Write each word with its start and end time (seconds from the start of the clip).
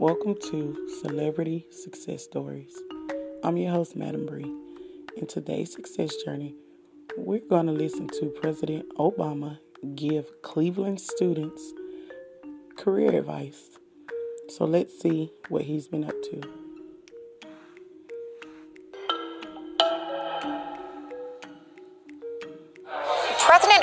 Welcome 0.00 0.34
to 0.50 0.88
Celebrity 1.02 1.66
Success 1.70 2.24
Stories. 2.24 2.74
I'm 3.44 3.58
your 3.58 3.70
host, 3.70 3.96
Madam 3.96 4.24
Bree. 4.24 4.50
In 5.18 5.26
today's 5.28 5.74
success 5.74 6.16
journey, 6.24 6.54
we're 7.18 7.40
going 7.40 7.66
to 7.66 7.72
listen 7.72 8.08
to 8.18 8.30
President 8.40 8.86
Obama 8.96 9.58
give 9.94 10.40
Cleveland 10.40 11.02
students 11.02 11.74
career 12.78 13.18
advice. 13.18 13.78
So 14.48 14.64
let's 14.64 14.98
see 14.98 15.32
what 15.50 15.64
he's 15.64 15.86
been 15.86 16.04
up 16.04 16.16
to. 16.30 16.59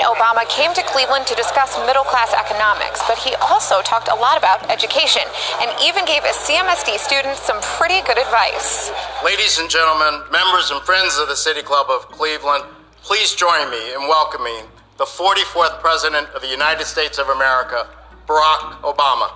Obama 0.08 0.48
came 0.48 0.72
to 0.72 0.82
Cleveland 0.84 1.26
to 1.26 1.34
discuss 1.34 1.76
middle 1.84 2.02
class 2.02 2.32
economics, 2.32 3.02
but 3.06 3.18
he 3.18 3.34
also 3.44 3.82
talked 3.82 4.08
a 4.08 4.14
lot 4.14 4.38
about 4.38 4.64
education 4.72 5.20
and 5.60 5.68
even 5.84 6.06
gave 6.06 6.24
a 6.24 6.32
CMSD 6.32 6.96
student 6.96 7.36
some 7.36 7.60
pretty 7.76 8.00
good 8.08 8.16
advice. 8.16 8.90
Ladies 9.22 9.58
and 9.58 9.68
gentlemen, 9.68 10.24
members 10.32 10.70
and 10.70 10.80
friends 10.80 11.18
of 11.18 11.28
the 11.28 11.36
City 11.36 11.60
Club 11.60 11.88
of 11.90 12.08
Cleveland, 12.08 12.64
please 13.02 13.34
join 13.34 13.68
me 13.70 13.92
in 13.92 14.08
welcoming 14.08 14.64
the 14.96 15.04
44th 15.04 15.78
President 15.80 16.26
of 16.30 16.40
the 16.40 16.48
United 16.48 16.86
States 16.86 17.18
of 17.18 17.28
America, 17.28 17.86
Barack 18.26 18.80
Obama. 18.80 19.28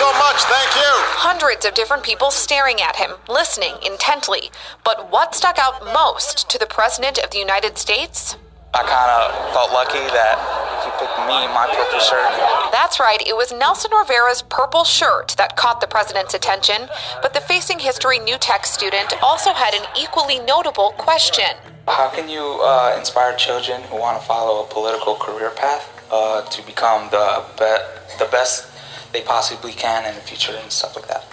So 0.00 0.12
much. 0.14 0.40
Thank 0.48 0.72
you. 0.76 0.92
Hundreds 1.20 1.66
of 1.66 1.74
different 1.74 2.02
people 2.02 2.30
staring 2.30 2.80
at 2.80 2.96
him, 2.96 3.10
listening 3.28 3.74
intently. 3.84 4.50
But 4.82 5.12
what 5.12 5.34
stuck 5.34 5.58
out 5.58 5.84
most 5.84 6.48
to 6.48 6.58
the 6.58 6.64
President 6.64 7.18
of 7.18 7.30
the 7.30 7.38
United 7.38 7.76
States? 7.76 8.36
I 8.72 8.80
kind 8.80 9.10
of 9.12 9.52
felt 9.52 9.72
lucky 9.72 10.00
that 10.16 10.40
he 10.80 10.90
picked 10.96 11.20
me, 11.28 11.44
my 11.52 11.68
purple 11.68 12.00
shirt. 12.00 12.32
That's 12.72 12.98
right, 12.98 13.20
it 13.26 13.36
was 13.36 13.52
Nelson 13.52 13.90
Rivera's 13.92 14.40
purple 14.40 14.84
shirt 14.84 15.34
that 15.36 15.56
caught 15.56 15.82
the 15.82 15.86
president's 15.86 16.32
attention, 16.32 16.88
but 17.20 17.34
the 17.34 17.40
Facing 17.40 17.80
History 17.80 18.18
New 18.18 18.38
Tech 18.38 18.64
student 18.64 19.12
also 19.22 19.52
had 19.52 19.74
an 19.74 19.84
equally 20.00 20.38
notable 20.38 20.94
question. 20.96 21.50
How 21.88 22.08
can 22.08 22.28
you 22.28 22.60
uh, 22.62 22.96
inspire 22.96 23.34
children 23.36 23.82
who 23.82 23.98
want 23.98 24.18
to 24.20 24.26
follow 24.26 24.64
a 24.64 24.66
political 24.68 25.16
career 25.16 25.50
path 25.50 25.84
uh, 26.10 26.42
to 26.42 26.64
become 26.64 27.10
the 27.10 27.44
be- 27.58 28.24
the 28.24 28.30
best 28.30 28.69
they 29.12 29.22
possibly 29.22 29.72
can 29.72 30.06
in 30.06 30.14
the 30.14 30.20
future 30.20 30.56
and 30.60 30.70
stuff 30.70 30.96
like 30.96 31.08
that? 31.08 31.26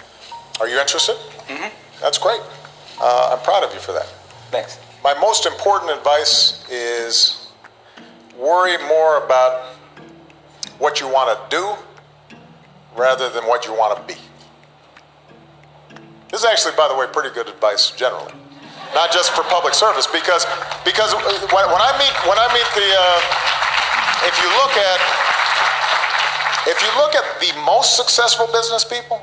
Are 0.60 0.68
you 0.68 0.78
interested? 0.78 1.14
Mm-hmm. 1.48 1.68
That's 2.00 2.18
great. 2.18 2.40
Uh, 3.00 3.36
I'm 3.36 3.44
proud 3.44 3.62
of 3.64 3.72
you 3.72 3.80
for 3.80 3.92
that. 3.92 4.06
Thanks. 4.50 4.78
My 5.04 5.14
most 5.20 5.46
important 5.46 5.92
advice 5.92 6.68
is 6.70 7.52
worry 8.36 8.76
more 8.88 9.24
about 9.24 9.74
what 10.78 11.00
you 11.00 11.08
want 11.08 11.30
to 11.30 11.56
do 11.56 11.74
rather 12.96 13.30
than 13.30 13.44
what 13.44 13.66
you 13.66 13.72
want 13.72 13.96
to 13.96 14.14
be. 14.14 14.18
This 16.30 16.40
is 16.40 16.46
actually, 16.46 16.76
by 16.76 16.88
the 16.88 16.96
way, 16.96 17.06
pretty 17.12 17.30
good 17.34 17.48
advice 17.48 17.90
generally, 17.92 18.32
not 18.94 19.10
just 19.12 19.32
for 19.32 19.42
public 19.44 19.74
service. 19.74 20.06
Because 20.06 20.44
because 20.84 21.14
when, 21.14 21.64
when 21.72 21.82
I 21.82 21.92
meet 21.96 22.14
when 22.28 22.36
I 22.36 22.46
meet 22.52 22.68
the 22.76 22.84
uh, 22.84 24.28
if 24.28 24.34
you 24.42 24.48
look 24.60 24.74
at 24.76 25.00
if 26.78 26.84
you 26.84 27.02
look 27.02 27.14
at 27.16 27.40
the 27.40 27.60
most 27.62 27.96
successful 27.96 28.46
business 28.52 28.84
people, 28.84 29.20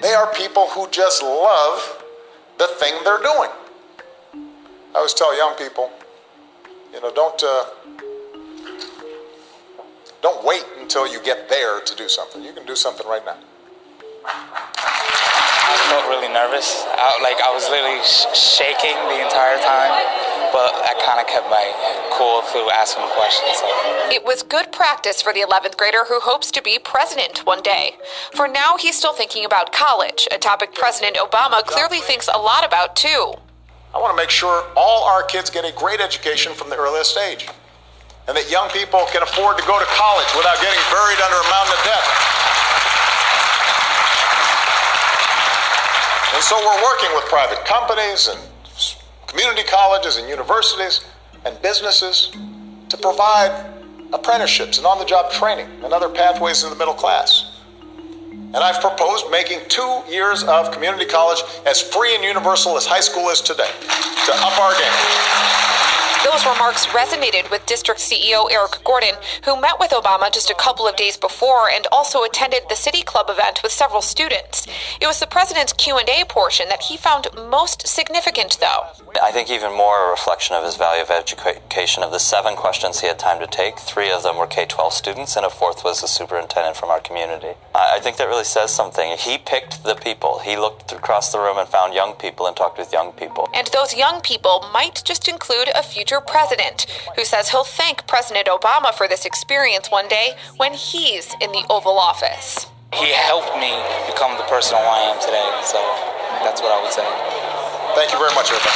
they 0.00 0.14
are 0.14 0.32
people 0.32 0.68
who 0.70 0.88
just 0.90 1.22
love 1.22 2.02
the 2.58 2.66
thing 2.78 2.94
they're 3.04 3.22
doing. 3.22 3.50
I 4.94 4.96
always 4.96 5.12
tell 5.12 5.36
young 5.36 5.54
people, 5.56 5.90
you 6.92 7.02
know, 7.02 7.12
don't 7.12 7.42
uh, 7.42 7.64
don't 10.22 10.42
wait 10.44 10.64
until 10.80 11.06
you 11.06 11.22
get 11.22 11.50
there 11.50 11.80
to 11.80 11.96
do 11.96 12.08
something. 12.08 12.42
You 12.42 12.54
can 12.54 12.64
do 12.64 12.76
something 12.76 13.06
right 13.06 13.22
now. 13.26 13.36
I 15.74 15.82
felt 15.90 16.06
really 16.06 16.30
nervous. 16.30 16.86
I, 16.86 17.18
like 17.18 17.42
I 17.42 17.50
was 17.50 17.66
literally 17.66 17.98
sh- 18.06 18.30
shaking 18.30 18.94
the 19.10 19.18
entire 19.18 19.58
time, 19.58 19.90
but 20.54 20.70
I 20.70 20.94
kind 21.02 21.18
of 21.18 21.26
kept 21.26 21.50
my 21.50 21.66
cool 22.14 22.42
through 22.46 22.70
asking 22.70 23.10
questions. 23.18 23.58
So. 23.58 23.66
It 24.14 24.22
was 24.22 24.46
good 24.46 24.70
practice 24.70 25.20
for 25.20 25.32
the 25.34 25.42
11th 25.42 25.76
grader 25.76 26.06
who 26.06 26.20
hopes 26.22 26.52
to 26.52 26.62
be 26.62 26.78
president 26.78 27.42
one 27.44 27.60
day. 27.60 27.98
For 28.38 28.46
now, 28.46 28.76
he's 28.78 28.96
still 28.96 29.12
thinking 29.12 29.44
about 29.44 29.72
college, 29.72 30.28
a 30.30 30.38
topic 30.38 30.74
President 30.74 31.16
Obama 31.16 31.66
clearly 31.66 31.98
thinks 31.98 32.28
a 32.28 32.38
lot 32.38 32.64
about 32.64 32.94
too. 32.94 33.34
I 33.94 33.98
want 33.98 34.14
to 34.14 34.16
make 34.16 34.30
sure 34.30 34.64
all 34.76 35.04
our 35.10 35.24
kids 35.24 35.50
get 35.50 35.64
a 35.64 35.74
great 35.74 36.00
education 36.00 36.54
from 36.54 36.70
the 36.70 36.76
earliest 36.76 37.18
age, 37.18 37.48
and 38.28 38.36
that 38.36 38.46
young 38.48 38.70
people 38.70 39.02
can 39.10 39.22
afford 39.26 39.58
to 39.58 39.64
go 39.66 39.78
to 39.78 39.88
college 39.98 40.30
without 40.38 40.58
getting 40.62 40.82
buried 40.94 41.18
under 41.18 41.38
a 41.42 41.48
mountain 41.50 41.74
of 41.74 41.82
debt. 41.82 42.06
So 46.44 46.58
we're 46.58 46.82
working 46.84 47.08
with 47.14 47.24
private 47.24 47.64
companies 47.64 48.28
and 48.28 48.38
community 49.26 49.62
colleges 49.62 50.18
and 50.18 50.28
universities 50.28 51.02
and 51.46 51.56
businesses 51.62 52.32
to 52.90 52.98
provide 52.98 53.72
apprenticeships 54.12 54.76
and 54.76 54.86
on 54.86 54.98
the 54.98 55.06
job 55.06 55.32
training 55.32 55.66
and 55.82 55.94
other 55.94 56.10
pathways 56.10 56.60
to 56.60 56.68
the 56.68 56.76
middle 56.76 56.92
class. 56.92 57.62
And 58.30 58.56
I've 58.56 58.78
proposed 58.82 59.30
making 59.30 59.60
two 59.68 60.02
years 60.06 60.44
of 60.44 60.70
community 60.70 61.06
college 61.06 61.42
as 61.64 61.80
free 61.80 62.14
and 62.14 62.22
universal 62.22 62.76
as 62.76 62.84
high 62.84 63.00
school 63.00 63.30
is 63.30 63.40
today 63.40 63.70
to 64.26 64.32
up 64.34 64.58
our 64.60 64.74
game. 64.74 65.93
Those 66.24 66.46
remarks 66.46 66.86
resonated 66.86 67.50
with 67.50 67.66
District 67.66 68.00
CEO 68.00 68.50
Eric 68.50 68.82
Gordon, 68.84 69.14
who 69.44 69.60
met 69.60 69.78
with 69.78 69.90
Obama 69.90 70.32
just 70.32 70.50
a 70.50 70.54
couple 70.54 70.88
of 70.88 70.96
days 70.96 71.16
before 71.16 71.68
and 71.68 71.86
also 71.92 72.24
attended 72.24 72.62
the 72.68 72.76
City 72.76 73.02
Club 73.02 73.26
event 73.28 73.62
with 73.62 73.72
several 73.72 74.02
students. 74.02 74.66
It 75.00 75.06
was 75.06 75.20
the 75.20 75.26
president's 75.26 75.72
Q&A 75.72 76.24
portion 76.28 76.68
that 76.68 76.82
he 76.82 76.96
found 76.96 77.28
most 77.48 77.86
significant 77.86 78.58
though. 78.60 78.84
I 79.22 79.30
think 79.32 79.50
even 79.50 79.72
more 79.72 80.08
a 80.08 80.10
reflection 80.10 80.56
of 80.56 80.64
his 80.64 80.76
value 80.76 81.02
of 81.02 81.10
education. 81.10 82.02
Of 82.02 82.10
the 82.10 82.18
seven 82.18 82.56
questions 82.56 83.00
he 83.00 83.06
had 83.06 83.18
time 83.18 83.38
to 83.40 83.46
take, 83.46 83.78
three 83.78 84.10
of 84.10 84.22
them 84.22 84.36
were 84.36 84.46
K 84.46 84.66
12 84.66 84.92
students, 84.92 85.36
and 85.36 85.46
a 85.46 85.50
fourth 85.50 85.84
was 85.84 86.02
a 86.02 86.08
superintendent 86.08 86.76
from 86.76 86.90
our 86.90 87.00
community. 87.00 87.52
I 87.74 87.94
I 87.94 88.00
think 88.00 88.16
that 88.16 88.26
really 88.26 88.44
says 88.44 88.74
something. 88.74 89.16
He 89.16 89.38
picked 89.38 89.84
the 89.84 89.94
people. 89.94 90.40
He 90.40 90.56
looked 90.56 90.90
across 90.92 91.30
the 91.30 91.38
room 91.38 91.58
and 91.58 91.68
found 91.68 91.94
young 91.94 92.14
people 92.14 92.46
and 92.46 92.56
talked 92.56 92.76
with 92.76 92.92
young 92.92 93.12
people. 93.12 93.48
And 93.54 93.68
those 93.68 93.94
young 93.96 94.20
people 94.20 94.68
might 94.72 95.00
just 95.04 95.28
include 95.28 95.68
a 95.76 95.82
future 95.82 96.13
president, 96.20 96.86
who 97.16 97.24
says 97.24 97.50
he'll 97.50 97.64
thank 97.64 98.06
President 98.06 98.46
Obama 98.46 98.92
for 98.92 99.08
this 99.08 99.24
experience 99.24 99.90
one 99.90 100.08
day 100.08 100.36
when 100.56 100.74
he's 100.74 101.34
in 101.40 101.52
the 101.52 101.64
Oval 101.70 101.98
Office. 101.98 102.66
He 102.92 103.10
helped 103.12 103.58
me 103.58 103.74
become 104.06 104.36
the 104.38 104.44
person 104.44 104.78
who 104.78 104.84
I 104.84 105.10
am 105.10 105.18
today. 105.18 105.50
So 105.66 105.82
that's 106.46 106.62
what 106.62 106.70
I 106.70 106.80
would 106.82 106.92
say. 106.92 107.06
Thank 107.98 108.12
you 108.12 108.18
very 108.18 108.34
much, 108.34 108.50
everybody. 108.50 108.70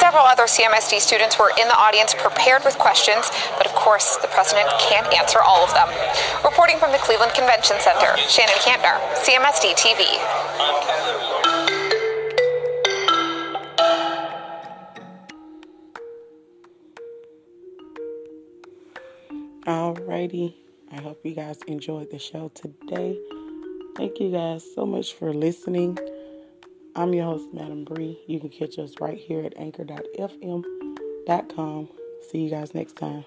Several 0.00 0.24
other 0.24 0.44
CMSD 0.44 1.00
students 1.00 1.38
were 1.38 1.50
in 1.58 1.66
the 1.66 1.76
audience 1.76 2.14
prepared 2.14 2.62
with 2.64 2.78
questions, 2.78 3.30
but 3.58 3.66
of 3.66 3.74
course, 3.74 4.16
the 4.18 4.28
president 4.28 4.68
can't 4.78 5.06
answer 5.12 5.40
all 5.40 5.64
of 5.64 5.74
them. 5.74 5.88
Reporting 6.44 6.78
from 6.78 6.92
the 6.92 6.98
Cleveland 6.98 7.34
Convention 7.34 7.76
Center, 7.80 8.16
Shannon 8.28 8.54
Kampner, 8.62 9.00
CMSD 9.26 9.74
TV. 9.74 10.06
Alrighty. 19.66 20.54
I 20.92 21.00
hope 21.00 21.20
you 21.24 21.34
guys 21.34 21.58
enjoyed 21.66 22.10
the 22.10 22.18
show 22.18 22.50
today. 22.54 23.18
Thank 23.96 24.20
you 24.20 24.30
guys 24.30 24.62
so 24.74 24.84
much 24.84 25.14
for 25.14 25.32
listening. 25.32 25.98
I'm 26.94 27.14
your 27.14 27.24
host, 27.24 27.48
Madam 27.54 27.84
Bree. 27.84 28.18
You 28.26 28.40
can 28.40 28.50
catch 28.50 28.78
us 28.78 28.92
right 29.00 29.16
here 29.16 29.42
at 29.42 29.56
anchor.fm.com. 29.56 30.68
See 32.30 32.38
you 32.38 32.50
guys 32.50 32.74
next 32.74 32.96
time. 32.96 33.24